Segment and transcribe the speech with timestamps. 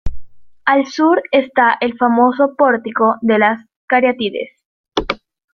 [0.65, 4.49] Al sur está el famoso pórtico de las Cariátides.